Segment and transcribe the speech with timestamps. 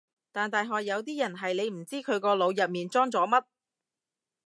[0.31, 3.43] 但大學有啲人係你唔知佢個腦入面裝咗乜